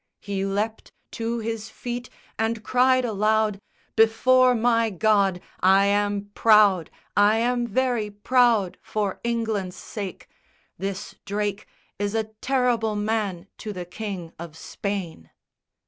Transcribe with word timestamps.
He 0.19 0.43
leapt 0.47 0.91
To 1.11 1.37
his 1.37 1.69
feet 1.69 2.09
and 2.39 2.63
cried 2.63 3.05
aloud, 3.05 3.61
"Before 3.95 4.55
my 4.55 4.89
God, 4.89 5.39
I 5.59 5.85
am 5.85 6.31
proud, 6.33 6.89
I 7.15 7.35
am 7.37 7.67
very 7.67 8.09
proud 8.09 8.79
for 8.81 9.19
England's 9.23 9.75
sake! 9.77 10.27
This 10.75 11.13
Drake 11.25 11.67
is 11.99 12.15
a 12.15 12.23
terrible 12.41 12.95
man 12.95 13.45
to 13.59 13.71
the 13.73 13.85
King 13.85 14.33
of 14.39 14.57
Spain." 14.57 15.29